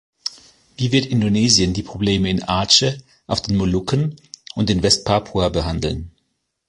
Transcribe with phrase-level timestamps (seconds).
[0.77, 4.15] Wie wird Indonesien die Probleme in Aceh, auf den Molukken
[4.55, 6.09] und in West-Papua behandeln?